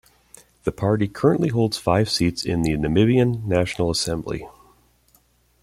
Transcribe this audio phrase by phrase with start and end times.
[0.63, 4.43] The party currently holds five seats in the Namibian National Assembly.